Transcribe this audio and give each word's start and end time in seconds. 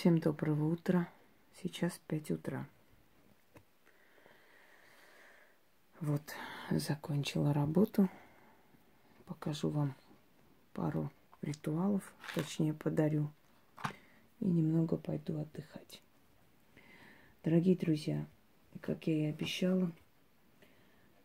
Всем 0.00 0.16
доброго 0.16 0.72
утра. 0.72 1.10
Сейчас 1.62 2.00
5 2.06 2.30
утра. 2.30 2.66
Вот, 6.00 6.22
закончила 6.70 7.52
работу. 7.52 8.08
Покажу 9.26 9.68
вам 9.68 9.94
пару 10.72 11.12
ритуалов, 11.42 12.14
точнее 12.34 12.72
подарю. 12.72 13.30
И 14.40 14.46
немного 14.46 14.96
пойду 14.96 15.38
отдыхать. 15.38 16.00
Дорогие 17.44 17.76
друзья, 17.76 18.26
как 18.80 19.06
я 19.06 19.28
и 19.28 19.30
обещала, 19.30 19.92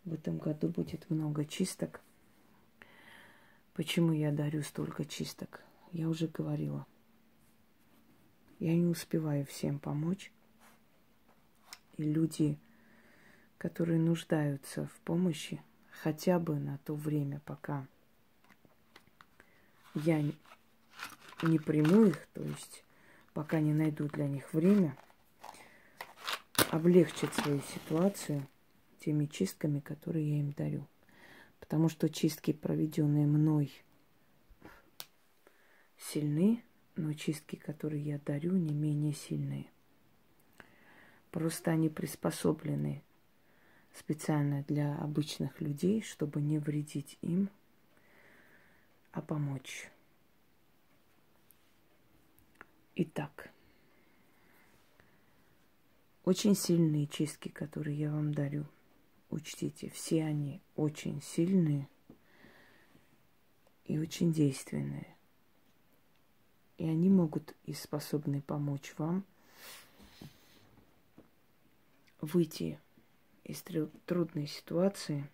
в 0.03 0.13
этом 0.13 0.37
году 0.37 0.67
будет 0.67 1.09
много 1.09 1.45
чисток. 1.45 2.01
Почему 3.73 4.11
я 4.11 4.33
дарю 4.33 4.63
столько 4.63 5.05
чисток? 5.05 5.63
Я 5.93 6.09
уже 6.09 6.27
говорила– 6.27 6.85
я 8.59 8.75
не 8.75 8.85
успеваю 8.85 9.45
всем 9.45 9.79
помочь. 9.79 10.31
И 11.97 12.03
люди, 12.03 12.57
которые 13.57 13.99
нуждаются 13.99 14.87
в 14.87 14.99
помощи, 15.01 15.61
хотя 15.89 16.39
бы 16.39 16.59
на 16.59 16.77
то 16.79 16.93
время, 16.93 17.41
пока 17.45 17.87
я 19.93 20.21
не 21.41 21.59
приму 21.59 22.05
их, 22.05 22.27
то 22.33 22.43
есть 22.43 22.83
пока 23.33 23.59
не 23.59 23.73
найду 23.73 24.07
для 24.07 24.27
них 24.27 24.53
время, 24.53 24.97
облегчить 26.71 27.33
свою 27.33 27.61
ситуацию 27.61 28.47
теми 28.99 29.25
чистками, 29.25 29.79
которые 29.79 30.29
я 30.29 30.39
им 30.39 30.51
дарю. 30.51 30.87
Потому 31.59 31.89
что 31.89 32.09
чистки, 32.09 32.53
проведенные 32.53 33.25
мной, 33.25 33.71
сильны, 35.97 36.63
но 36.95 37.13
чистки, 37.13 37.55
которые 37.55 38.03
я 38.03 38.19
дарю, 38.19 38.53
не 38.53 38.73
менее 38.73 39.13
сильные. 39.13 39.67
Просто 41.31 41.71
они 41.71 41.89
приспособлены 41.89 43.03
специально 43.93 44.63
для 44.63 44.95
обычных 44.97 45.61
людей, 45.61 46.01
чтобы 46.01 46.41
не 46.41 46.59
вредить 46.59 47.17
им, 47.21 47.49
а 49.11 49.21
помочь. 49.21 49.89
Итак, 52.95 53.51
очень 56.23 56.55
сильные 56.55 57.07
чистки, 57.07 57.49
которые 57.49 57.97
я 57.97 58.11
вам 58.11 58.33
дарю, 58.33 58.65
учтите, 59.29 59.89
все 59.89 60.23
они 60.23 60.61
очень 60.75 61.21
сильные 61.21 61.89
и 63.83 63.99
очень 63.99 64.31
действенные. 64.31 65.14
И 66.77 66.85
они 66.85 67.09
могут 67.09 67.55
и 67.65 67.73
способны 67.73 68.41
помочь 68.41 68.93
вам 68.97 69.23
выйти 72.19 72.79
из 73.43 73.61
трудной 73.61 74.47
ситуации 74.47 75.29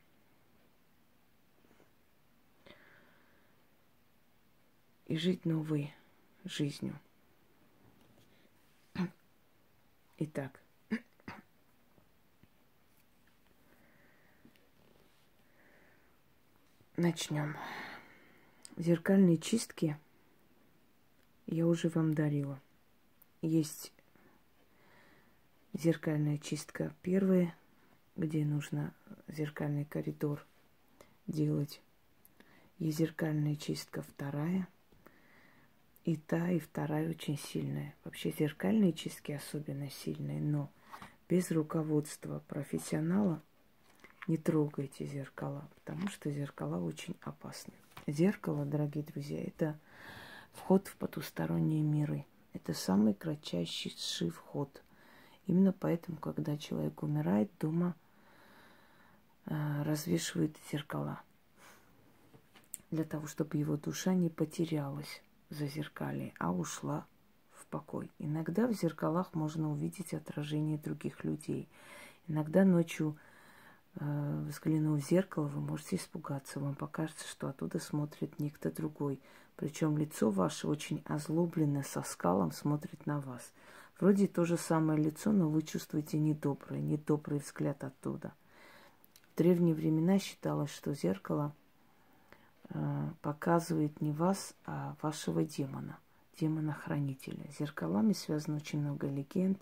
и 5.08 5.18
жить 5.18 5.46
новой 5.46 5.94
жизнью. 6.44 7.00
Итак, 10.18 10.62
начнем. 16.98 17.58
Зеркальные 18.78 19.38
чистки– 19.38 19.98
я 21.52 21.68
уже 21.68 21.90
вам 21.90 22.14
дарила. 22.14 22.60
Есть 23.42 23.92
зеркальная 25.74 26.38
чистка 26.38 26.96
первая, 27.02 27.54
где 28.16 28.46
нужно 28.46 28.94
зеркальный 29.28 29.84
коридор 29.84 30.46
делать. 31.28 31.82
Есть 32.80 33.00
зеркальная 33.00 33.56
чистка 33.56 34.02
вторая. 34.02 34.68
И 36.06 36.16
та, 36.16 36.50
и 36.50 36.58
вторая 36.58 37.10
очень 37.10 37.38
сильная. 37.38 37.94
Вообще 38.06 38.32
зеркальные 38.32 38.94
чистки 38.94 39.34
особенно 39.34 39.90
сильные, 39.90 40.40
но 40.40 40.72
без 41.30 41.52
руководства 41.52 42.42
профессионала 42.48 43.44
не 44.28 44.38
трогайте 44.38 45.06
зеркала, 45.06 45.70
потому 45.76 46.08
что 46.08 46.32
зеркала 46.32 46.82
очень 46.82 47.16
опасны. 47.22 47.74
Зеркало, 48.08 48.66
дорогие 48.66 49.04
друзья, 49.04 49.44
это 49.44 49.78
вход 50.54 50.88
в 50.88 50.96
потусторонние 50.98 51.82
миры. 51.82 52.26
Это 52.54 52.74
самый 52.74 53.14
кратчайший 53.14 54.30
вход. 54.30 54.82
Именно 55.48 55.74
поэтому, 55.74 56.18
когда 56.18 56.58
человек 56.58 57.02
умирает, 57.04 57.50
дома 57.60 57.96
э, 59.46 59.84
развешивают 59.84 60.56
зеркала. 60.72 61.22
Для 62.92 63.06
того, 63.06 63.28
чтобы 63.28 63.58
его 63.58 63.78
душа 63.78 64.14
не 64.14 64.30
потерялась 64.30 65.22
за 65.50 65.68
зеркали, 65.68 66.34
а 66.40 66.52
ушла 66.52 67.06
в 67.54 67.66
покой. 67.68 68.12
Иногда 68.20 68.68
в 68.68 68.74
зеркалах 68.74 69.34
можно 69.34 69.72
увидеть 69.72 70.14
отражение 70.14 70.78
других 70.78 71.24
людей. 71.24 71.70
Иногда 72.28 72.66
ночью, 72.66 73.18
взглянув 73.96 75.00
в 75.00 75.08
зеркало, 75.08 75.48
вы 75.48 75.62
можете 75.62 75.98
испугаться. 75.98 76.60
Вам 76.60 76.76
покажется, 76.76 77.28
что 77.28 77.50
оттуда 77.50 77.80
смотрит 77.80 78.40
некто 78.40 78.72
другой. 78.72 79.20
Причем 79.56 79.98
лицо 79.98 80.30
ваше 80.32 80.68
очень 80.68 81.04
озлобленное, 81.06 81.84
со 81.84 82.02
скалом 82.02 82.52
смотрит 82.52 83.06
на 83.06 83.20
вас. 83.20 83.52
Вроде 84.00 84.28
то 84.28 84.46
же 84.46 84.58
самое 84.58 85.00
лицо, 85.00 85.32
но 85.32 85.48
вы 85.48 85.62
чувствуете 85.62 86.18
недобрый, 86.18 86.82
недобрый 86.82 87.40
взгляд 87.40 87.84
оттуда. 87.84 88.34
В 89.32 89.38
древние 89.38 89.76
времена 89.76 90.18
считалось, 90.18 90.72
что 90.72 90.96
зеркало 90.96 91.54
э, 92.70 93.10
показывает 93.22 94.02
не 94.02 94.12
вас, 94.12 94.56
а 94.66 94.96
вашего 95.04 95.44
демона, 95.44 96.00
демона-хранителя. 96.40 97.46
С 97.52 97.60
зеркалами 97.60 98.14
связано 98.14 98.58
очень 98.58 98.82
много 98.82 99.08
легенд, 99.08 99.60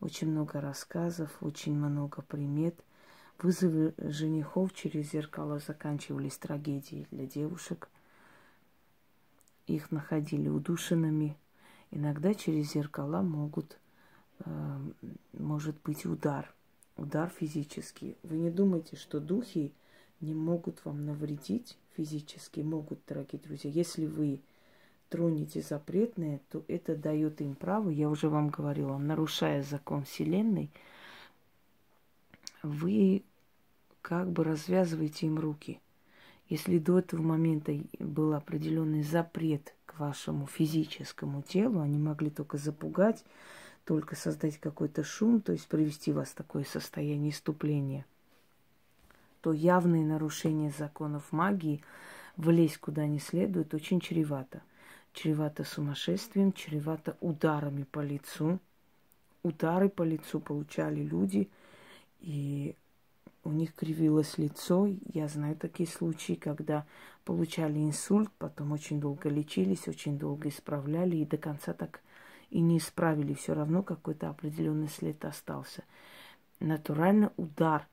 очень 0.00 0.30
много 0.30 0.62
рассказов, 0.62 1.30
очень 1.42 1.76
много 1.76 2.22
примет. 2.22 2.82
Вызовы 3.38 3.94
женихов 3.98 4.72
через 4.72 5.12
зеркало 5.12 5.58
заканчивались 5.58 6.38
трагедией 6.38 7.06
для 7.10 7.26
девушек– 7.26 7.88
их 9.66 9.90
находили 9.90 10.48
удушенными. 10.48 11.36
Иногда 11.90 12.34
через 12.34 12.72
зеркала 12.72 13.22
могут, 13.22 13.78
э, 14.44 14.78
может 15.32 15.76
быть 15.82 16.06
удар, 16.06 16.52
удар 16.96 17.28
физический. 17.30 18.16
Вы 18.22 18.38
не 18.38 18.50
думайте, 18.50 18.96
что 18.96 19.20
духи 19.20 19.72
не 20.20 20.34
могут 20.34 20.84
вам 20.84 21.04
навредить 21.04 21.78
физически, 21.96 22.60
могут, 22.60 23.00
дорогие 23.08 23.40
друзья. 23.40 23.70
Если 23.70 24.06
вы 24.06 24.40
тронете 25.08 25.62
запретное, 25.62 26.40
то 26.50 26.64
это 26.68 26.96
дает 26.96 27.40
им 27.40 27.54
право, 27.54 27.90
я 27.90 28.08
уже 28.08 28.28
вам 28.28 28.48
говорила, 28.48 28.96
нарушая 28.98 29.62
закон 29.62 30.04
Вселенной, 30.04 30.70
вы 32.68 33.24
как 34.02 34.30
бы 34.30 34.44
развязываете 34.44 35.26
им 35.26 35.38
руки– 35.38 35.80
если 36.48 36.78
до 36.78 37.00
этого 37.00 37.22
момента 37.22 37.76
был 37.98 38.34
определенный 38.34 39.02
запрет 39.02 39.74
к 39.84 39.98
вашему 39.98 40.46
физическому 40.46 41.42
телу, 41.42 41.80
они 41.80 41.98
могли 41.98 42.30
только 42.30 42.56
запугать, 42.56 43.24
только 43.84 44.14
создать 44.14 44.58
какой-то 44.58 45.02
шум, 45.02 45.40
то 45.40 45.52
есть 45.52 45.66
привести 45.66 46.12
вас 46.12 46.28
в 46.28 46.34
такое 46.34 46.62
состояние 46.62 47.30
иступления, 47.30 48.06
то 49.40 49.52
явные 49.52 50.04
нарушения 50.04 50.72
законов 50.76 51.32
магии, 51.32 51.82
влезть 52.36 52.78
куда 52.78 53.06
не 53.06 53.18
следует, 53.18 53.74
очень 53.74 54.00
чревато. 54.00 54.62
Чревато 55.12 55.64
сумасшествием, 55.64 56.52
чревато 56.52 57.16
ударами 57.20 57.84
по 57.84 58.00
лицу. 58.00 58.60
Удары 59.42 59.88
по 59.88 60.02
лицу 60.02 60.40
получали 60.40 61.00
люди, 61.00 61.48
и 62.26 62.74
у 63.44 63.52
них 63.52 63.72
кривилось 63.72 64.36
лицо. 64.36 64.88
Я 65.14 65.28
знаю 65.28 65.54
такие 65.54 65.88
случаи, 65.88 66.32
когда 66.32 66.84
получали 67.24 67.78
инсульт, 67.78 68.28
потом 68.38 68.72
очень 68.72 69.00
долго 69.00 69.28
лечились, 69.28 69.86
очень 69.86 70.18
долго 70.18 70.48
исправляли, 70.48 71.18
и 71.18 71.24
до 71.24 71.36
конца 71.36 71.72
так 71.72 72.00
и 72.50 72.60
не 72.60 72.78
исправили. 72.78 73.32
Все 73.34 73.54
равно 73.54 73.84
какой-то 73.84 74.28
определенный 74.28 74.88
след 74.88 75.24
остался. 75.24 75.84
Натурально 76.58 77.32
удар, 77.36 77.86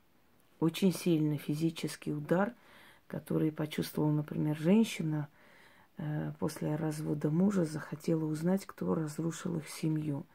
очень 0.59 0.91
сильный 0.91 1.37
физический 1.37 2.11
удар, 2.11 2.55
который 3.05 3.51
почувствовала, 3.51 4.11
например, 4.11 4.57
женщина 4.57 5.27
э, 5.97 6.31
после 6.39 6.75
развода 6.75 7.29
мужа, 7.29 7.65
захотела 7.65 8.25
узнать, 8.25 8.65
кто 8.65 8.95
разрушил 8.95 9.57
их 9.57 9.69
семью. 9.69 10.25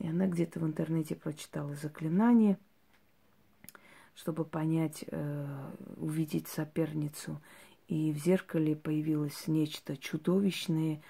И 0.00 0.06
она 0.06 0.26
где-то 0.26 0.60
в 0.60 0.66
интернете 0.66 1.14
прочитала 1.14 1.74
заклинание– 1.76 2.58
чтобы 4.16 4.44
понять, 4.44 5.04
э, 5.06 5.46
увидеть 5.96 6.48
соперницу. 6.48 7.40
И 7.86 8.12
в 8.12 8.16
зеркале 8.16 8.74
появилось 8.74 9.46
нечто 9.46 9.96
чудовищное. 9.96 11.00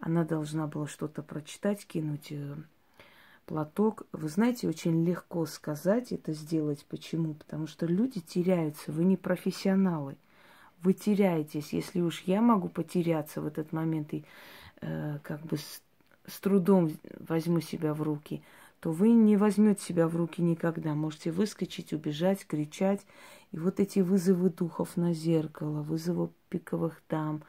Она 0.00 0.24
должна 0.24 0.66
была 0.66 0.88
что-то 0.88 1.22
прочитать, 1.22 1.86
кинуть 1.86 2.32
э, 2.32 2.56
платок. 3.46 4.06
Вы 4.12 4.28
знаете, 4.28 4.66
очень 4.66 5.04
легко 5.04 5.46
сказать 5.46 6.10
это 6.10 6.32
сделать. 6.32 6.84
Почему? 6.88 7.34
Потому 7.34 7.66
что 7.66 7.86
люди 7.86 8.20
теряются. 8.20 8.90
Вы 8.90 9.04
не 9.04 9.16
профессионалы. 9.16 10.16
Вы 10.82 10.94
теряетесь. 10.94 11.72
Если 11.72 12.00
уж 12.00 12.22
я 12.22 12.40
могу 12.40 12.68
потеряться 12.68 13.40
в 13.40 13.46
этот 13.46 13.72
момент 13.72 14.14
и 14.14 14.24
э, 14.80 15.18
как 15.22 15.42
бы 15.42 15.58
с, 15.58 15.82
с 16.26 16.40
трудом 16.40 16.90
возьму 17.20 17.60
себя 17.60 17.92
в 17.94 18.02
руки, 18.02 18.42
то 18.84 18.92
вы 18.92 19.12
не 19.12 19.38
возьмете 19.38 19.82
себя 19.82 20.06
в 20.06 20.14
руки 20.14 20.42
никогда. 20.42 20.94
Можете 20.94 21.30
выскочить, 21.30 21.94
убежать, 21.94 22.46
кричать. 22.46 23.00
И 23.50 23.56
вот 23.56 23.80
эти 23.80 24.00
вызовы 24.00 24.50
духов 24.50 24.98
на 24.98 25.14
зеркало, 25.14 25.80
вызовы 25.80 26.28
пиковых 26.50 27.00
дам, 27.08 27.42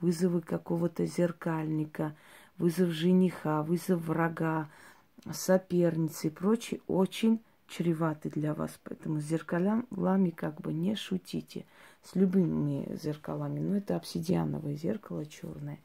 вызовы 0.00 0.42
какого-то 0.42 1.06
зеркальника, 1.06 2.14
вызов 2.58 2.90
жениха, 2.90 3.62
вызов 3.62 4.02
врага, 4.02 4.68
соперницы 5.32 6.26
и 6.26 6.30
прочее 6.30 6.82
очень 6.86 7.40
чреваты 7.68 8.28
для 8.28 8.52
вас. 8.52 8.78
Поэтому 8.84 9.18
с 9.18 9.24
зеркалами 9.24 10.28
как 10.28 10.60
бы 10.60 10.74
не 10.74 10.94
шутите. 10.94 11.64
С 12.02 12.14
любыми 12.16 12.98
зеркалами. 13.02 13.60
Но 13.60 13.78
это 13.78 13.96
обсидиановое 13.96 14.74
зеркало 14.74 15.24
черное. 15.24 15.78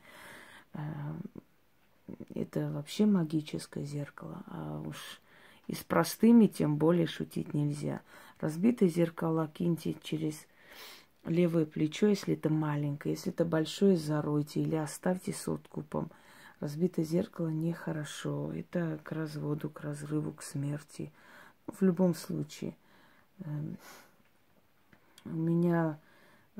Это 2.33 2.71
вообще 2.71 3.05
магическое 3.05 3.83
зеркало. 3.83 4.43
А 4.47 4.81
уж 4.85 5.21
и 5.67 5.75
с 5.75 5.83
простыми 5.83 6.47
тем 6.47 6.77
более 6.77 7.07
шутить 7.07 7.53
нельзя. 7.53 8.01
Разбитое 8.39 8.89
зеркало 8.89 9.49
киньте 9.53 9.95
через 10.01 10.45
левое 11.25 11.65
плечо, 11.65 12.07
если 12.07 12.35
это 12.35 12.49
маленькое. 12.49 13.15
Если 13.15 13.31
это 13.31 13.45
большое, 13.45 13.97
заройте 13.97 14.61
или 14.61 14.75
оставьте 14.75 15.33
с 15.33 15.47
откупом. 15.47 16.09
Разбитое 16.59 17.05
зеркало 17.05 17.49
нехорошо. 17.49 18.51
Это 18.53 18.99
к 19.03 19.11
разводу, 19.11 19.69
к 19.69 19.81
разрыву, 19.81 20.31
к 20.31 20.41
смерти. 20.41 21.11
В 21.67 21.81
любом 21.83 22.15
случае. 22.15 22.75
Эм, 23.39 23.77
у 25.25 25.29
меня 25.29 25.99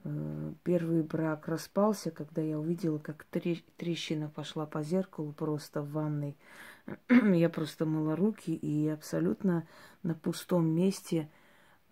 э, 0.03 0.36
первый 0.67 1.01
брак 1.01 1.47
распался, 1.47 2.11
когда 2.11 2.41
я 2.41 2.59
увидела, 2.59 2.97
как 2.97 3.23
трещина 3.23 4.27
пошла 4.27 4.65
по 4.65 4.83
зеркалу 4.83 5.31
просто 5.31 5.81
в 5.81 5.93
ванной. 5.93 6.35
Я 7.09 7.47
просто 7.47 7.85
мыла 7.85 8.17
руки, 8.17 8.53
и 8.53 8.89
абсолютно 8.89 9.65
на 10.03 10.13
пустом 10.13 10.67
месте 10.67 11.29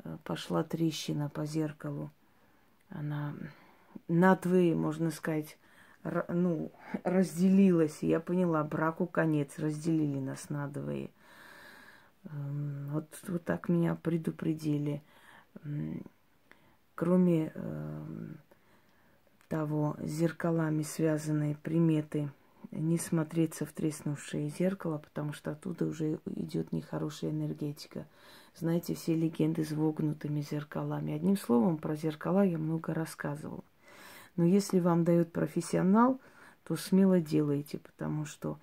э, 0.04 0.18
пошла 0.26 0.62
трещина 0.66 1.30
по 1.30 1.46
зеркалу. 1.46 2.12
Она 2.90 3.34
надвое, 4.10 4.76
можно 4.76 5.10
сказать, 5.10 5.58
ну, 6.28 6.70
разделилась. 7.06 8.04
И 8.04 8.08
я 8.08 8.20
поняла, 8.20 8.62
браку 8.66 9.08
конец, 9.08 9.58
разделили 9.58 10.20
нас 10.20 10.50
надвое. 10.50 11.12
Эм, 12.26 12.90
вот, 12.90 13.08
вот 13.30 13.46
так 13.46 13.70
меня 13.70 13.96
предупредили. 13.96 15.02
Кроме 16.96 17.54
э, 17.56 18.04
того, 19.48 19.96
с 20.02 20.10
зеркалами 20.10 20.84
связанные 20.84 21.56
приметы 21.56 22.30
не 22.72 22.98
смотреться 22.98 23.66
в 23.66 23.72
треснувшее 23.72 24.50
зеркало, 24.50 24.98
потому 24.98 25.34
что 25.34 25.52
оттуда 25.52 25.86
уже 25.86 26.20
идет 26.26 26.72
нехорошая 26.72 27.32
энергетика. 27.32 28.08
Знаете, 28.56 28.96
все 28.96 29.16
легенды 29.16 29.64
с 29.64 29.72
вогнутыми 29.72 30.42
зеркалами. 30.42 31.14
Одним 31.14 31.38
словом, 31.38 31.78
про 31.78 31.96
зеркала 31.96 32.44
я 32.44 32.58
много 32.58 32.94
рассказывала. 32.94 33.64
Но 34.36 34.46
если 34.46 34.80
вам 34.80 35.04
дает 35.04 35.32
профессионал, 35.32 36.20
то 36.64 36.76
смело 36.76 37.20
делайте, 37.22 37.78
потому 37.78 38.26
что 38.26 38.60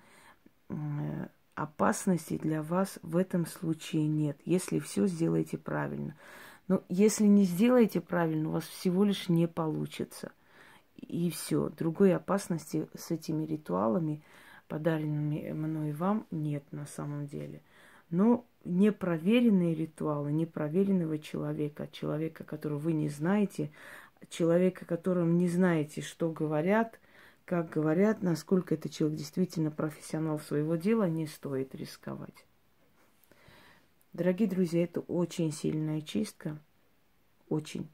опасности 1.55 2.37
для 2.37 2.61
вас 2.61 2.99
в 3.01 3.17
этом 3.17 3.45
случае 3.45 4.07
нет, 4.07 4.37
если 4.45 4.79
все 4.79 5.07
сделаете 5.07 5.57
правильно. 5.57 6.15
Но 6.67 6.83
если 6.89 7.25
не 7.25 7.43
сделаете 7.43 8.01
правильно, 8.01 8.49
у 8.49 8.53
вас 8.53 8.63
всего 8.63 9.03
лишь 9.03 9.29
не 9.29 9.47
получится. 9.47 10.31
И 11.03 11.29
все. 11.29 11.69
Другой 11.69 12.15
опасности 12.15 12.87
с 12.95 13.11
этими 13.11 13.45
ритуалами, 13.45 14.21
подаренными 14.67 15.51
мной 15.51 15.91
вам, 15.91 16.25
нет 16.31 16.63
на 16.71 16.85
самом 16.85 17.27
деле. 17.27 17.61
Но 18.09 18.45
непроверенные 18.63 19.75
ритуалы, 19.75 20.31
непроверенного 20.31 21.19
человека, 21.19 21.87
человека, 21.91 22.43
которого 22.43 22.79
вы 22.79 22.93
не 22.93 23.09
знаете, 23.09 23.71
человека, 24.29 24.85
которым 24.85 25.37
не 25.37 25.47
знаете, 25.47 26.01
что 26.01 26.31
говорят, 26.31 26.99
как 27.45 27.69
говорят, 27.69 28.21
насколько 28.21 28.75
этот 28.75 28.91
человек 28.91 29.17
действительно 29.17 29.71
профессионал 29.71 30.39
своего 30.39 30.75
дела, 30.75 31.09
не 31.09 31.27
стоит 31.27 31.75
рисковать. 31.75 32.45
Дорогие 34.13 34.47
друзья, 34.47 34.83
это 34.83 35.01
очень 35.01 35.51
сильная 35.51 36.01
чистка. 36.01 36.57
Очень. 37.49 37.89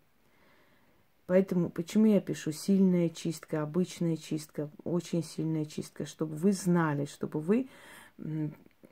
Поэтому 1.29 1.69
почему 1.69 2.07
я 2.07 2.21
пишу 2.21 2.51
сильная 2.51 3.07
чистка, 3.07 3.61
обычная 3.61 4.17
чистка, 4.17 4.67
очень 4.83 5.23
сильная 5.23 5.65
чистка, 5.65 6.07
чтобы 6.07 6.35
вы 6.35 6.51
знали, 6.53 7.05
чтобы 7.05 7.39
вы 7.39 7.69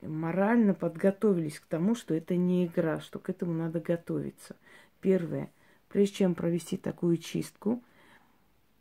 морально 0.02 0.72
подготовились 0.72 1.58
к 1.58 1.66
тому, 1.66 1.96
что 1.96 2.14
это 2.14 2.36
не 2.36 2.66
игра, 2.66 3.00
что 3.00 3.18
к 3.18 3.28
этому 3.28 3.54
надо 3.54 3.80
готовиться. 3.80 4.54
Первое. 5.00 5.50
Прежде 5.88 6.14
чем 6.14 6.36
провести 6.36 6.76
такую 6.76 7.16
чистку, 7.16 7.82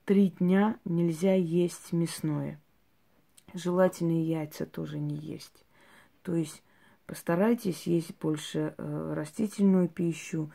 три 0.06 0.30
дня 0.30 0.78
нельзя 0.86 1.34
есть 1.34 1.92
мясное. 1.94 2.62
Желательно 3.56 4.24
яйца 4.24 4.68
тоже 4.68 5.00
не 5.00 5.16
есть. 5.16 5.66
То 6.22 6.36
есть 6.36 6.62
постарайтесь 7.08 7.88
есть 7.88 8.16
больше 8.22 8.76
э, 8.78 9.14
растительную 9.16 9.90
пищу, 9.90 10.52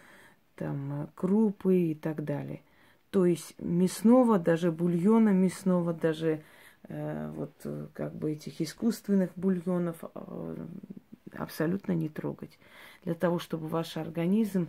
там, 0.55 1.03
э, 1.03 1.07
крупы 1.17 1.79
и 1.79 1.95
так 1.97 2.23
далее. 2.23 2.63
То 3.13 3.27
есть 3.27 3.55
мясного, 3.59 4.39
даже 4.39 4.73
бульона 4.73 5.29
мясного, 5.29 5.93
даже 5.93 6.43
э, 6.89 7.31
вот 7.37 7.53
э, 7.65 7.89
как 7.93 8.15
бы 8.15 8.33
этих 8.33 8.63
искусственных 8.63 9.33
бульонов 9.37 9.99
э, 10.03 10.57
абсолютно 11.37 11.93
не 11.93 12.09
трогать. 12.09 12.59
Для 13.05 13.15
того, 13.15 13.39
чтобы 13.39 13.69
ваш 13.69 13.99
организм 13.99 14.69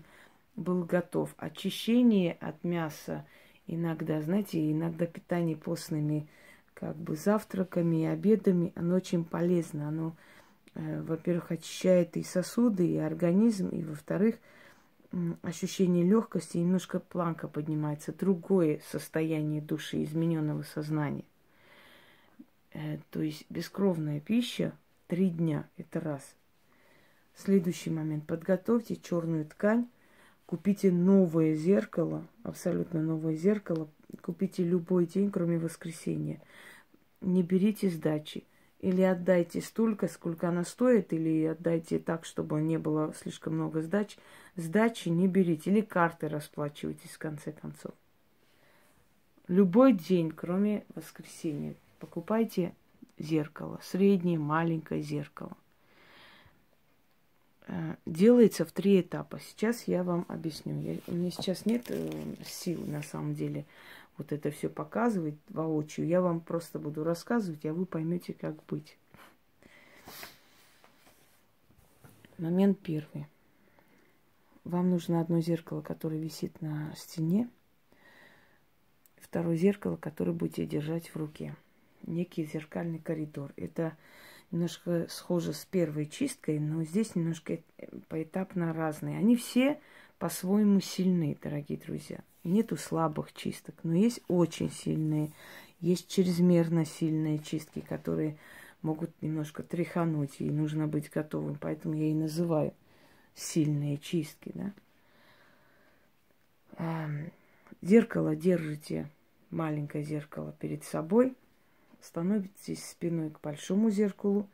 был 0.57 0.83
готов. 0.83 1.33
Очищение 1.37 2.33
от 2.33 2.61
мяса 2.65 3.25
иногда, 3.65 4.21
знаете, 4.21 4.69
иногда 4.69 5.05
питание 5.05 5.55
постными 5.55 6.27
как 6.73 6.97
бы 6.97 7.15
завтраками 7.15 8.03
и 8.03 8.07
обедами, 8.07 8.73
оно 8.75 8.95
очень 8.95 9.23
полезно. 9.23 9.87
Оно, 9.87 10.17
э, 10.75 11.01
во-первых, 11.01 11.51
очищает 11.51 12.17
и 12.17 12.23
сосуды, 12.23 12.85
и 12.85 12.97
организм, 12.97 13.69
и, 13.69 13.85
во-вторых, 13.85 14.35
ощущение 15.41 16.03
легкости, 16.03 16.57
немножко 16.57 16.99
планка 16.99 17.47
поднимается, 17.47 18.13
другое 18.13 18.81
состояние 18.89 19.61
души, 19.61 20.03
измененного 20.03 20.63
сознания. 20.63 21.25
Э, 22.73 22.97
то 23.11 23.21
есть 23.21 23.45
бескровная 23.49 24.19
пища 24.19 24.73
три 25.07 25.29
дня, 25.29 25.67
это 25.77 25.99
раз. 25.99 26.35
Следующий 27.35 27.89
момент. 27.89 28.25
Подготовьте 28.27 28.95
черную 28.95 29.45
ткань 29.45 29.87
Купите 30.45 30.91
новое 30.91 31.55
зеркало, 31.55 32.27
абсолютно 32.43 33.01
новое 33.01 33.35
зеркало. 33.35 33.89
Купите 34.21 34.63
любой 34.63 35.07
день, 35.07 35.31
кроме 35.31 35.57
воскресенья. 35.57 36.39
Не 37.21 37.41
берите 37.41 37.89
сдачи. 37.89 38.43
Или 38.83 39.01
отдайте 39.01 39.61
столько, 39.61 40.09
сколько 40.09 40.49
она 40.49 40.65
стоит, 40.65 41.13
или 41.13 41.45
отдайте 41.45 41.99
так, 41.99 42.25
чтобы 42.25 42.61
не 42.61 42.77
было 42.77 43.13
слишком 43.13 43.53
много 43.53 43.81
сдач. 43.81 44.17
Сдачи 44.57 45.07
не 45.07 45.29
берите. 45.29 45.71
Или 45.71 45.79
карты 45.79 46.27
расплачивайтесь 46.27 47.11
в 47.11 47.17
конце 47.17 47.53
концов. 47.53 47.93
Любой 49.47 49.93
день, 49.93 50.31
кроме 50.31 50.83
воскресенья, 50.95 51.75
покупайте 51.99 52.75
зеркало. 53.17 53.79
Среднее, 53.81 54.37
маленькое 54.37 55.01
зеркало. 55.01 55.55
Э, 57.67 57.95
делается 58.05 58.65
в 58.65 58.73
три 58.73 58.99
этапа. 58.99 59.39
Сейчас 59.39 59.87
я 59.87 60.03
вам 60.03 60.25
объясню. 60.27 60.77
Я, 60.81 60.97
у 61.07 61.13
меня 61.13 61.31
сейчас 61.31 61.65
нет 61.65 61.85
э, 61.87 62.35
сил, 62.45 62.83
на 62.85 63.01
самом 63.01 63.33
деле, 63.33 63.63
вот 64.17 64.31
это 64.31 64.51
все 64.51 64.69
показывать 64.69 65.35
воочию. 65.49 66.07
Я 66.07 66.21
вам 66.21 66.39
просто 66.39 66.79
буду 66.79 67.03
рассказывать, 67.03 67.65
а 67.65 67.73
вы 67.73 67.85
поймете, 67.85 68.33
как 68.33 68.63
быть. 68.65 68.97
Момент 72.37 72.79
первый. 72.79 73.27
Вам 74.63 74.89
нужно 74.89 75.19
одно 75.19 75.39
зеркало, 75.41 75.81
которое 75.81 76.19
висит 76.19 76.61
на 76.61 76.93
стене. 76.95 77.49
Второе 79.17 79.55
зеркало, 79.55 79.97
которое 79.97 80.31
будете 80.31 80.65
держать 80.65 81.09
в 81.09 81.15
руке. 81.15 81.55
Некий 82.05 82.45
зеркальный 82.45 82.99
коридор. 82.99 83.51
Это 83.55 83.97
немножко 84.51 85.07
схожи 85.09 85.53
с 85.53 85.65
первой 85.65 86.05
чисткой, 86.05 86.59
но 86.59 86.83
здесь 86.83 87.15
немножко 87.15 87.59
поэтапно 88.09 88.73
разные. 88.73 89.17
Они 89.17 89.35
все 89.35 89.79
по-своему 90.19 90.79
сильны, 90.79 91.37
дорогие 91.41 91.77
друзья. 91.77 92.23
Нету 92.43 92.75
слабых 92.75 93.33
чисток, 93.33 93.75
но 93.83 93.93
есть 93.93 94.19
очень 94.27 94.69
сильные, 94.69 95.31
Есть 95.83 96.07
чрезмерно 96.07 96.85
сильные 96.85 97.39
чистки, 97.39 97.81
которые 97.81 98.37
могут 98.81 99.11
немножко 99.21 99.63
тряхануть, 99.63 100.39
и 100.39 100.49
нужно 100.49 100.87
быть 100.87 101.09
готовым. 101.09 101.57
Поэтому 101.59 101.93
я 101.93 102.09
и 102.09 102.13
называю 102.13 102.73
сильные 103.35 103.97
чистки, 103.97 104.53
да. 104.55 104.73
Зеркало 107.81 108.33
держите, 108.33 109.09
маленькое 109.49 110.05
зеркало 110.05 110.55
перед 110.57 110.85
собой, 110.85 111.35
становитесь 111.99 112.85
спиной 112.85 113.29
к 113.29 113.41
большому 113.41 113.89
зеркалу, 113.89 114.47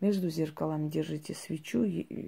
между 0.00 0.30
зеркалами 0.30 0.88
держите 0.88 1.34
свечу, 1.34 1.84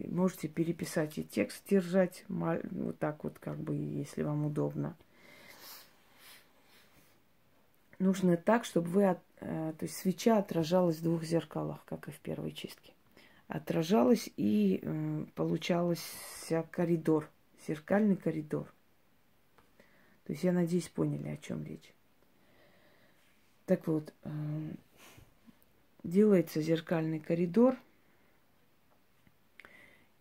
можете 0.08 0.48
переписать 0.48 1.18
и 1.18 1.24
текст 1.24 1.62
держать, 1.68 2.24
вот 2.28 2.98
так 2.98 3.22
вот, 3.24 3.38
как 3.38 3.58
бы, 3.58 3.74
если 3.74 4.22
вам 4.22 4.46
удобно. 4.46 4.96
Нужно 7.98 8.36
так, 8.36 8.64
чтобы 8.64 8.88
вы, 8.88 9.02
э, 9.02 9.16
то 9.40 9.74
есть 9.84 9.96
свеча 9.96 10.38
отражалась 10.38 10.96
в 10.96 11.02
двух 11.02 11.22
зеркалах, 11.22 11.84
как 11.84 12.08
и 12.08 12.10
в 12.10 12.18
первой 12.20 12.52
чистке. 12.52 12.92
Отражалась 13.46 14.30
и 14.36 14.82
получался 15.34 16.62
коридор, 16.70 17.28
зеркальный 17.66 18.16
коридор. 18.16 18.72
То 20.24 20.32
есть 20.32 20.44
я 20.44 20.52
надеюсь, 20.52 20.88
поняли, 20.88 21.28
о 21.28 21.36
чем 21.36 21.64
речь. 21.64 21.92
Так 23.66 23.86
вот, 23.86 24.14
делается 26.02 26.60
зеркальный 26.60 27.20
коридор 27.20 27.76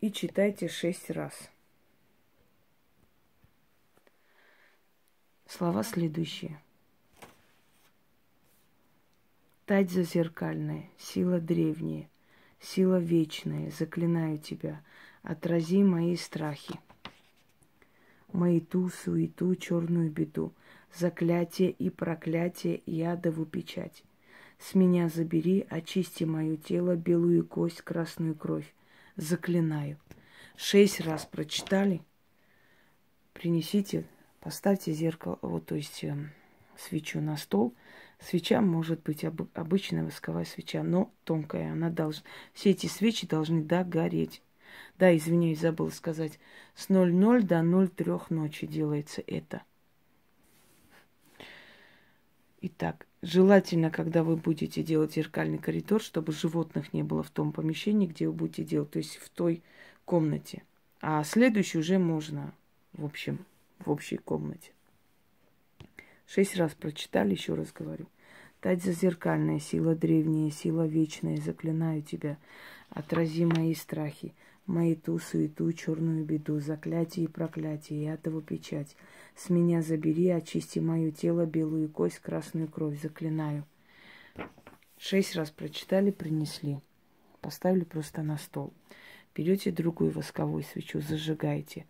и 0.01 0.11
читайте 0.11 0.67
шесть 0.67 1.09
раз. 1.09 1.49
Слова 5.47 5.83
следующие. 5.83 6.61
Тать 9.65 9.91
зазеркальная, 9.91 10.89
сила 10.97 11.39
древняя, 11.39 12.09
сила 12.59 12.99
вечная, 12.99 13.71
заклинаю 13.71 14.37
тебя, 14.37 14.83
отрази 15.21 15.83
мои 15.83 16.15
страхи, 16.15 16.79
мои 18.31 18.59
ту 18.59 18.89
суету, 18.89 19.55
черную 19.55 20.11
беду, 20.11 20.53
заклятие 20.93 21.71
и 21.71 21.89
проклятие 21.89 22.77
и 22.77 23.01
печать. 23.45 24.03
С 24.59 24.75
меня 24.75 25.07
забери, 25.07 25.65
очисти 25.69 26.25
мое 26.25 26.57
тело, 26.57 26.95
белую 26.95 27.47
кость, 27.47 27.81
красную 27.81 28.35
кровь. 28.35 28.75
Заклинаю. 29.15 29.97
Шесть 30.57 30.99
раз 30.99 31.25
прочитали. 31.25 32.01
Принесите, 33.33 34.05
поставьте 34.41 34.91
зеркало, 34.91 35.39
вот, 35.41 35.67
то 35.67 35.75
есть 35.75 36.03
э, 36.03 36.13
свечу 36.77 37.21
на 37.21 37.37
стол. 37.37 37.73
Свеча 38.19 38.59
может 38.59 39.01
быть 39.01 39.23
об, 39.23 39.43
обычная 39.53 40.03
восковая 40.03 40.43
свеча, 40.43 40.83
но 40.83 41.09
тонкая. 41.23 41.71
Она 41.71 41.89
должна, 41.89 42.23
все 42.53 42.71
эти 42.71 42.87
свечи 42.87 43.25
должны 43.25 43.63
догореть. 43.63 44.41
Да, 44.97 45.15
извиняюсь, 45.15 45.59
забыл 45.59 45.89
сказать. 45.89 46.37
С 46.75 46.89
00 46.89 47.43
до 47.43 47.63
03 47.63 48.13
ночи 48.29 48.67
делается 48.67 49.23
это. 49.25 49.63
Итак, 52.61 53.07
желательно, 53.21 53.89
когда 53.91 54.23
вы 54.23 54.35
будете 54.35 54.83
делать 54.83 55.13
зеркальный 55.13 55.57
коридор, 55.57 56.01
чтобы 56.01 56.31
животных 56.31 56.93
не 56.93 57.03
было 57.03 57.23
в 57.23 57.29
том 57.29 57.51
помещении, 57.51 58.07
где 58.07 58.27
вы 58.27 58.33
будете 58.33 58.63
делать, 58.63 58.91
то 58.91 58.97
есть 58.97 59.17
в 59.17 59.29
той 59.29 59.61
комнате. 60.05 60.63
А 61.01 61.23
следующий 61.23 61.77
уже 61.77 61.97
можно, 61.97 62.53
в 62.93 63.05
общем, 63.05 63.45
в 63.79 63.91
общей 63.91 64.17
комнате. 64.17 64.71
Шесть 66.27 66.57
раз 66.57 66.73
прочитали, 66.73 67.31
еще 67.31 67.55
раз 67.55 67.71
говорю. 67.71 68.05
Тать 68.61 68.83
зазеркальная, 68.83 69.59
сила 69.59 69.95
древняя, 69.95 70.51
сила 70.51 70.85
вечная, 70.85 71.37
заклинаю 71.37 72.01
тебя, 72.01 72.37
отрази 72.89 73.45
мои 73.45 73.73
страхи, 73.73 74.33
мои 74.69 74.95
ту 74.95 75.17
суету, 75.19 75.71
черную 75.73 76.23
беду, 76.23 76.59
заклятие 76.59 77.25
и 77.25 77.27
проклятие, 77.27 78.03
и 78.03 78.07
адову 78.07 78.41
печать. 78.41 78.95
С 79.35 79.49
меня 79.49 79.81
забери, 79.81 80.29
очисти 80.29 80.79
мое 80.79 81.11
тело, 81.11 81.45
белую 81.45 81.89
кость, 81.89 82.19
красную 82.19 82.67
кровь, 82.67 83.01
заклинаю. 83.01 83.65
Шесть 84.97 85.35
раз 85.35 85.49
прочитали, 85.49 86.11
принесли. 86.11 86.79
Поставили 87.41 87.83
просто 87.83 88.21
на 88.21 88.37
стол. 88.37 88.71
Берете 89.35 89.71
другую 89.71 90.11
восковую 90.11 90.63
свечу, 90.63 91.01
зажигаете. 91.01 91.85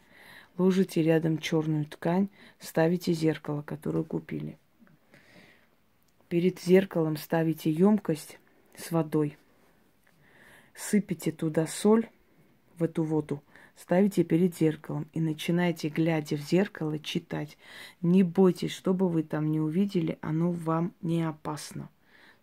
Ложите 0.58 1.02
рядом 1.04 1.38
черную 1.38 1.86
ткань, 1.86 2.30
ставите 2.60 3.14
зеркало, 3.14 3.62
которое 3.62 4.04
купили. 4.04 4.58
Перед 6.30 6.60
зеркалом 6.60 7.18
ставите 7.18 7.72
емкость 7.72 8.40
с 8.78 8.92
водой. 8.92 9.38
Сыпите 10.76 11.32
туда 11.32 11.66
соль, 11.66 12.08
в 12.80 12.84
эту 12.84 13.04
воду, 13.04 13.44
ставите 13.76 14.24
перед 14.24 14.56
зеркалом 14.56 15.08
и 15.14 15.20
начинаете, 15.20 15.90
глядя 15.90 16.38
в 16.38 16.42
зеркало, 16.42 17.00
читать. 17.00 17.58
Не 18.02 18.24
бойтесь, 18.24 18.72
что 18.72 18.94
бы 18.94 19.10
вы 19.10 19.24
там 19.24 19.52
не 19.52 19.60
увидели, 19.60 20.18
оно 20.22 20.52
вам 20.52 20.94
не 21.02 21.24
опасно. 21.24 21.90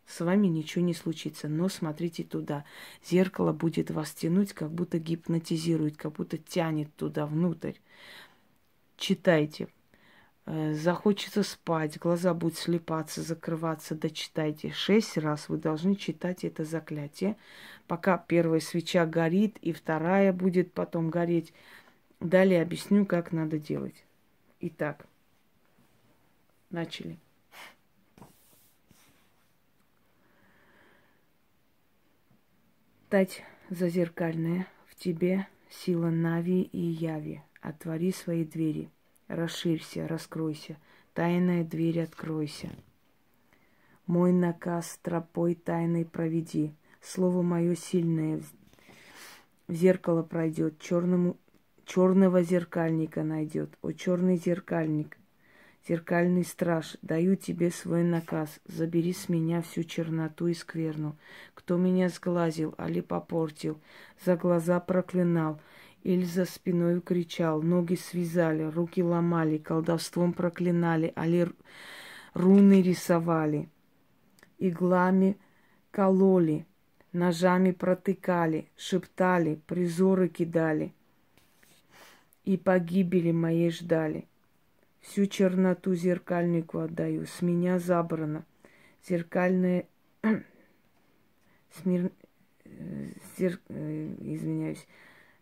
С 0.06 0.20
вами 0.20 0.46
ничего 0.46 0.84
не 0.84 0.94
случится, 0.94 1.48
но 1.48 1.68
смотрите 1.68 2.22
туда. 2.22 2.64
Зеркало 3.04 3.52
будет 3.52 3.90
вас 3.90 4.12
тянуть, 4.12 4.52
как 4.52 4.70
будто 4.70 4.98
гипнотизирует, 4.98 5.96
как 5.96 6.12
будто 6.12 6.38
тянет 6.38 6.94
туда 6.94 7.26
внутрь. 7.26 7.74
Читайте. 8.96 9.68
Э, 10.46 10.74
захочется 10.74 11.42
спать, 11.42 11.98
глаза 11.98 12.32
будут 12.32 12.56
слепаться, 12.56 13.20
закрываться, 13.20 13.96
дочитайте. 13.96 14.70
Шесть 14.70 15.18
раз 15.18 15.48
вы 15.48 15.58
должны 15.58 15.96
читать 15.96 16.44
это 16.44 16.64
заклятие, 16.64 17.36
пока 17.88 18.16
первая 18.16 18.60
свеча 18.60 19.06
горит 19.06 19.58
и 19.58 19.72
вторая 19.72 20.32
будет 20.32 20.72
потом 20.72 21.10
гореть. 21.10 21.52
Далее 22.20 22.62
объясню, 22.62 23.06
как 23.06 23.32
надо 23.32 23.58
делать. 23.58 24.04
Итак, 24.60 25.06
начали. 26.70 27.18
Тать 33.08 33.42
зазеркальная 33.68 34.68
в 34.86 34.94
тебе 34.94 35.48
сила 35.70 36.10
Нави 36.10 36.62
и 36.62 36.78
Яви. 36.78 37.42
Отвори 37.60 38.12
свои 38.12 38.44
двери– 38.44 38.90
расширься, 39.28 40.06
раскройся, 40.08 40.76
тайная 41.14 41.64
дверь 41.64 42.02
откройся. 42.02 42.70
Мой 44.06 44.32
наказ 44.32 44.98
тропой 45.02 45.54
тайной 45.54 46.04
проведи, 46.04 46.72
слово 47.00 47.42
мое 47.42 47.74
сильное 47.74 48.40
в 49.66 49.74
зеркало 49.74 50.22
пройдет, 50.22 50.78
черному, 50.78 51.36
черного 51.84 52.42
зеркальника 52.42 53.24
найдет. 53.24 53.76
О, 53.82 53.90
черный 53.92 54.36
зеркальник, 54.36 55.18
зеркальный 55.88 56.44
страж, 56.44 56.96
даю 57.02 57.34
тебе 57.34 57.72
свой 57.72 58.04
наказ, 58.04 58.60
забери 58.66 59.12
с 59.12 59.28
меня 59.28 59.62
всю 59.62 59.82
черноту 59.82 60.46
и 60.46 60.54
скверну. 60.54 61.16
Кто 61.54 61.76
меня 61.76 62.08
сглазил, 62.08 62.76
али 62.78 63.00
попортил, 63.00 63.80
за 64.24 64.36
глаза 64.36 64.78
проклинал— 64.78 65.60
или 66.06 66.22
за 66.22 66.44
спиной 66.44 67.00
кричал, 67.00 67.62
ноги 67.62 67.96
связали, 67.96 68.62
руки 68.62 69.02
ломали, 69.02 69.58
колдовством 69.58 70.32
проклинали, 70.32 71.12
али 71.16 71.48
руны 72.32 72.80
рисовали, 72.80 73.68
иглами 74.58 75.36
кололи, 75.90 76.64
ножами 77.12 77.72
протыкали, 77.72 78.68
шептали, 78.76 79.60
призоры 79.66 80.28
кидали. 80.28 80.94
И 82.44 82.56
погибели 82.56 83.32
моей 83.32 83.72
ждали. 83.72 84.28
Всю 85.00 85.26
черноту 85.26 85.96
зеркальнику 85.96 86.78
отдаю, 86.78 87.26
с 87.26 87.42
меня 87.42 87.80
забрано. 87.80 88.46
Зеркальное... 89.04 89.88
Смир... 91.82 92.12
Э, 92.64 93.08
зер... 93.36 93.58
Э, 93.70 94.14
извиняюсь 94.20 94.86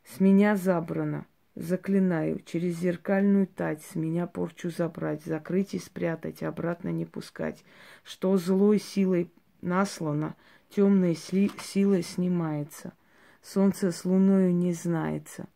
с 0.04 0.20
меня 0.20 0.56
забрано. 0.56 1.26
Заклинаю, 1.54 2.40
через 2.44 2.78
зеркальную 2.78 3.46
тать 3.46 3.80
с 3.84 3.94
меня 3.94 4.26
порчу 4.26 4.70
забрать, 4.70 5.24
закрыть 5.24 5.74
и 5.74 5.78
спрятать, 5.78 6.42
обратно 6.42 6.88
не 6.88 7.04
пускать. 7.04 7.64
Что 8.02 8.36
злой 8.36 8.80
силой 8.80 9.30
наслано, 9.60 10.34
темной 10.68 11.14
силой 11.14 12.02
снимается. 12.02 12.92
Солнце 13.40 13.92
с 13.92 14.04
луною 14.04 14.52
не 14.52 14.72
знается, 14.72 15.46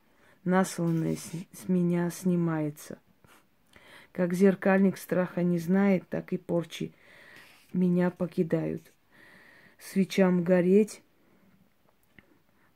насланное 0.45 1.17
с, 1.17 1.33
с 1.53 1.69
меня 1.69 2.11
снимается. 2.11 2.99
Как 4.13 4.35
зеркальник 4.35 4.99
страха 4.99 5.43
не 5.43 5.59
знает, 5.59 6.09
так 6.09 6.33
и 6.33 6.37
порчи 6.37 6.93
меня 7.73 8.11
покидают. 8.11 8.93
Свечам 9.79 10.45
гореть, 10.45 11.03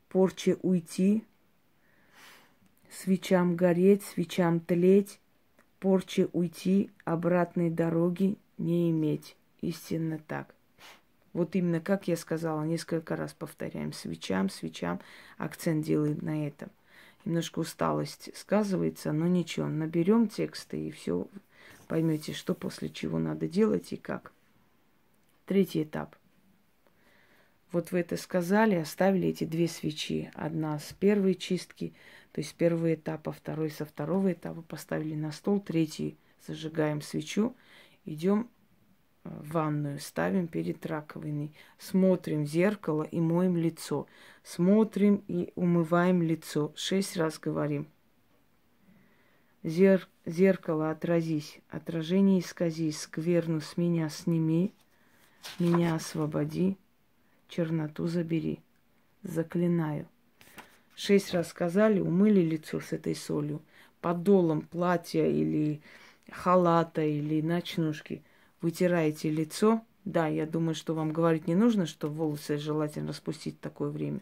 порче 0.09 0.57
уйти, 0.63 1.25
свечам 2.93 3.57
гореть, 3.57 4.03
свечам 4.03 4.61
тлеть, 4.61 5.19
порче 5.81 6.29
уйти, 6.33 6.91
обратной 7.05 7.71
дороги 7.71 8.37
не 8.59 8.91
иметь. 8.91 9.37
истинно 9.61 10.19
так. 10.19 10.55
Вот 11.33 11.57
именно, 11.57 11.81
как 11.81 12.09
я 12.09 12.17
сказала, 12.17 12.63
несколько 12.65 13.17
раз 13.17 13.33
повторяем, 13.33 13.93
свечам, 13.93 14.51
свечам, 14.51 15.01
акцент 15.39 15.85
делаем 15.85 16.19
на 16.21 16.47
этом. 16.47 16.71
Немножко 17.25 17.61
усталость 17.61 18.37
сказывается, 18.37 19.13
но 19.13 19.27
ничего, 19.27 19.69
наберем 19.69 20.29
тексты 20.29 20.89
и 20.89 20.91
все 20.91 21.27
поймете, 21.89 22.33
что 22.33 22.55
после 22.55 22.89
чего 22.89 23.19
надо 23.19 23.49
делать 23.49 23.93
и 23.93 23.97
как. 23.97 24.33
Третий 25.47 25.85
этап. 25.85 26.17
Вот 27.73 27.91
вы 27.91 28.01
это 28.01 28.17
сказали, 28.17 28.75
оставили 28.75 29.29
эти 29.29 29.45
две 29.45 29.67
свечи. 29.67 30.31
Одна 30.35 30.79
с 30.79 30.93
первой 30.93 31.35
чистки, 31.35 31.95
то 32.33 32.41
есть 32.41 32.55
первый 32.55 32.95
этап, 32.95 33.29
а 33.29 33.33
второй 33.33 33.71
со 33.71 33.87
второго 33.87 34.33
этапа 34.33 34.63
поставили 34.63 35.15
на 35.15 35.33
стол. 35.33 35.59
Третий 35.59 36.19
зажигаем 36.47 37.01
свечу, 37.01 37.57
идем 38.05 38.51
в 39.25 39.53
ванную, 39.53 40.01
ставим 40.01 40.49
перед 40.49 40.85
раковиной, 40.85 41.55
смотрим 41.79 42.45
в 42.45 42.47
зеркало 42.47 43.05
и 43.05 43.21
моем 43.21 43.57
лицо. 43.57 44.07
Смотрим 44.43 45.25
и 45.29 45.53
умываем 45.55 46.23
лицо. 46.23 46.73
Шесть 46.77 47.17
раз 47.17 47.39
говорим. 47.39 47.89
Зер... 49.63 50.09
Зеркало 50.25 50.93
отразись, 50.93 51.59
отражение 51.69 52.39
исказись, 52.39 53.01
скверну 53.01 53.61
с 53.61 53.77
меня 53.77 54.09
сними, 54.09 54.73
меня 55.59 55.97
освободи, 55.97 56.79
черноту 57.53 58.07
забери. 58.07 58.61
Заклинаю. 59.23 60.07
Шесть 60.97 61.33
раз 61.33 61.49
сказали, 61.49 62.01
умыли 62.01 62.41
лицо 62.41 62.81
с 62.81 62.93
этой 62.93 63.15
солью. 63.15 63.63
Подолом 64.01 64.63
платья 64.63 65.27
или 65.27 65.81
халата 66.31 67.03
или 67.03 67.41
ночнушки 67.41 68.23
вытираете 68.61 69.31
лицо. 69.31 69.83
Да, 70.05 70.27
я 70.27 70.47
думаю, 70.47 70.75
что 70.75 70.95
вам 70.95 71.13
говорить 71.13 71.47
не 71.47 71.55
нужно, 71.55 71.87
что 71.87 72.09
волосы 72.09 72.59
желательно 72.59 73.09
распустить 73.09 73.57
в 73.57 73.61
такое 73.61 73.91
время. 73.91 74.21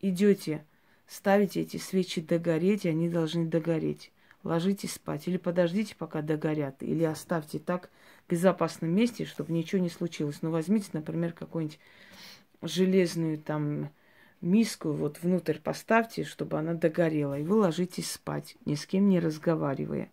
Идете, 0.00 0.64
ставите 1.06 1.62
эти 1.62 1.78
свечи 1.78 2.20
догореть, 2.20 2.84
и 2.84 2.90
они 2.90 3.08
должны 3.08 3.46
догореть. 3.46 4.12
Ложитесь 4.44 4.92
спать 4.92 5.26
или 5.26 5.36
подождите, 5.36 5.96
пока 5.96 6.22
догорят, 6.22 6.82
или 6.82 7.04
оставьте 7.04 7.58
так 7.58 7.90
в 8.26 8.30
безопасном 8.30 8.90
месте, 8.90 9.24
чтобы 9.24 9.52
ничего 9.52 9.80
не 9.80 9.88
случилось. 9.88 10.42
Ну, 10.42 10.50
возьмите, 10.50 10.90
например, 10.92 11.32
какую-нибудь 11.32 11.78
железную 12.62 13.38
там 13.38 13.90
миску 14.40 14.92
вот 14.92 15.22
внутрь 15.22 15.58
поставьте, 15.58 16.24
чтобы 16.24 16.58
она 16.58 16.74
догорела, 16.74 17.38
и 17.38 17.42
вы 17.42 17.56
ложитесь 17.56 18.10
спать, 18.10 18.56
ни 18.64 18.74
с 18.74 18.86
кем 18.86 19.08
не 19.08 19.20
разговаривая. 19.20 20.10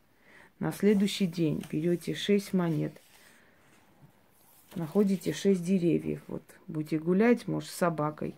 На 0.60 0.72
следующий 0.72 1.28
день 1.28 1.64
берете 1.70 2.14
шесть 2.14 2.54
монет, 2.54 2.94
находите 4.76 5.34
шесть 5.34 5.64
деревьев. 5.64 6.22
Вот 6.28 6.44
будете 6.68 6.98
гулять, 6.98 7.48
может, 7.48 7.70
с 7.70 7.76
собакой. 7.76 8.36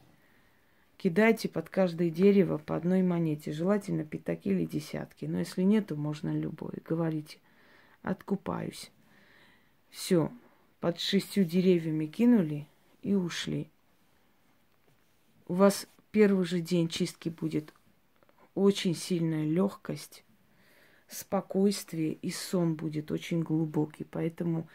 Кидайте 0.97 1.47
под 1.47 1.69
каждое 1.69 2.09
дерево 2.09 2.57
по 2.57 2.75
одной 2.75 3.03
монете, 3.03 3.51
желательно 3.51 4.03
пятаки 4.03 4.49
или 4.49 4.65
десятки. 4.65 5.25
Но 5.25 5.39
если 5.39 5.61
нет, 5.61 5.87
то 5.87 5.95
можно 5.95 6.35
любой. 6.35 6.73
Говорите, 6.83 7.37
откупаюсь. 8.01 8.91
Все, 9.91 10.31
под 10.79 10.99
шестью 10.99 11.43
деревьями 11.43 12.07
кинули 12.07 12.67
и 13.03 13.13
ушли 13.13 13.67
у 15.47 15.53
вас 15.53 15.87
первый 16.11 16.45
же 16.45 16.59
день 16.59 16.87
чистки 16.87 17.29
будет 17.29 17.73
очень 18.53 18.95
сильная 18.95 19.45
легкость, 19.45 20.23
спокойствие 21.07 22.13
и 22.13 22.31
сон 22.31 22.75
будет 22.75 23.11
очень 23.11 23.41
глубокий. 23.41 24.03
Поэтому, 24.03 24.67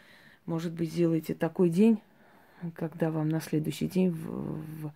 может 0.45 0.73
быть, 0.73 0.91
сделайте 0.91 1.35
такой 1.35 1.69
день, 1.69 1.99
когда 2.75 3.11
вам 3.11 3.29
на 3.29 3.39
следующий 3.39 3.87
день 3.87 4.09
в, 4.09 4.25
в, 4.25 4.93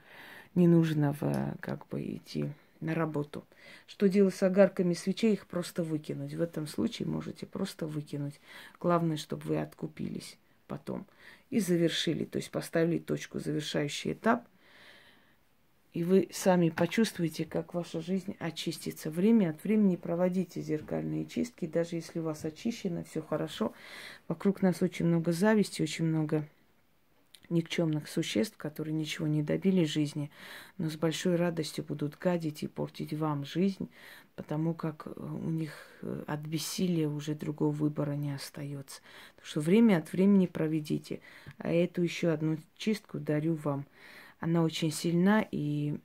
не 0.56 0.68
нужно 0.68 1.14
в, 1.14 1.58
как 1.60 1.88
бы 1.88 2.02
идти 2.02 2.50
на 2.80 2.96
работу. 2.96 3.44
Что 3.86 4.08
делать 4.08 4.36
с 4.36 4.44
огарками 4.44 4.94
свечей? 4.94 5.34
Их 5.34 5.46
просто 5.48 5.84
выкинуть. 5.84 6.34
В 6.34 6.42
этом 6.42 6.66
случае 6.66 7.08
можете 7.08 7.46
просто 7.46 7.86
выкинуть. 7.86 8.40
Главное, 8.80 9.18
чтобы 9.18 9.44
вы 9.44 9.58
откупились 9.60 10.38
потом 10.68 11.06
и 11.50 11.60
завершили, 11.60 12.26
то 12.26 12.38
есть 12.38 12.52
поставили 12.52 12.98
точку, 12.98 13.40
завершающий 13.40 14.14
этап– 14.14 14.48
и 15.98 16.04
вы 16.04 16.28
сами 16.32 16.70
почувствуете, 16.70 17.44
как 17.44 17.74
ваша 17.74 18.02
жизнь 18.02 18.36
очистится. 18.38 19.10
Время 19.10 19.50
от 19.50 19.64
времени 19.64 19.96
проводите 19.96 20.62
зеркальные 20.62 21.26
чистки, 21.26 21.66
даже 21.66 21.96
если 21.96 22.20
у 22.20 22.24
вас 22.24 22.46
очищено, 22.46 23.04
все 23.04 23.20
хорошо. 23.20 23.74
Вокруг 24.28 24.62
нас 24.62 24.84
очень 24.84 25.08
много 25.08 25.32
зависти, 25.32 25.82
очень 25.82 26.06
много 26.06 26.48
никчемных 27.50 28.10
существ, 28.10 28.58
которые 28.58 28.94
ничего 28.94 29.26
не 29.26 29.42
добили 29.42 29.86
жизни, 29.86 30.30
но 30.78 30.92
с 30.92 30.98
большой 30.98 31.36
радостью 31.36 31.84
будут 31.84 32.16
гадить 32.20 32.62
и 32.62 32.68
портить 32.68 33.14
вам 33.14 33.44
жизнь, 33.44 33.90
потому 34.36 34.76
как 34.76 35.08
у 35.18 35.50
них 35.50 35.72
э, 36.04 36.26
от 36.28 36.42
бессилия 36.42 37.10
уже 37.10 37.34
другого 37.34 37.72
выбора 37.72 38.12
не 38.12 38.36
остается. 38.36 39.02
Так 39.36 39.46
что 39.46 39.62
время 39.62 39.98
от 39.98 40.14
времени 40.14 40.46
проведите. 40.46 41.22
А 41.58 41.72
эту 41.72 42.04
еще 42.04 42.30
одну 42.30 42.60
чистку 42.78 43.18
дарю 43.18 43.56
вам. 43.56 43.88
Она 44.40 44.64
очень 44.64 44.92
сильна 44.92 45.46
и 45.52 45.98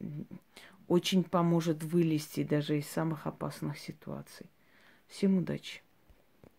очень 0.88 1.24
поможет 1.24 1.82
вылезти 1.82 2.42
даже 2.44 2.78
из 2.78 2.86
самых 2.88 3.26
опасных 3.26 3.78
ситуаций. 3.78 4.46
Всем 5.06 5.38
удачи! 5.38 5.82